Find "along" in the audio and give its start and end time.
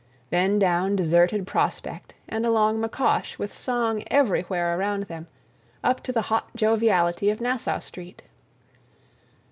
2.43-2.81